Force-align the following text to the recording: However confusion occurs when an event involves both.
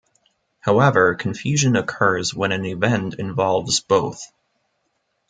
However 0.61 1.13
confusion 1.13 1.75
occurs 1.75 2.33
when 2.33 2.51
an 2.51 2.65
event 2.65 3.13
involves 3.19 3.81
both. 3.81 4.31